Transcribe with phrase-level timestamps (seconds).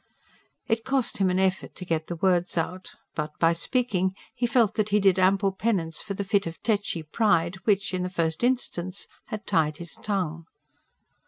[0.67, 2.95] It cost him an effort to get the words out.
[3.13, 7.03] But, by speaking, he felt that he did ample penance for the fit of tetchy
[7.03, 10.45] pride which, in the first instance, had tied his tongue.